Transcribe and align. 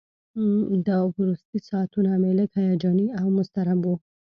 دا 0.87 0.97
وروستي 1.13 1.57
ساعتونه 1.69 2.11
مې 2.21 2.31
لږ 2.39 2.49
هیجاني 2.61 3.07
او 3.19 3.27
مضطرب 3.37 3.79
وو. 3.83 3.95